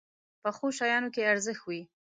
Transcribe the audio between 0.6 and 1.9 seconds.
شیانو کې ارزښت وي